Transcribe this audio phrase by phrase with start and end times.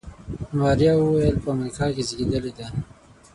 [0.59, 2.67] ماريا وويل په امريکا کې زېږېدلې ده.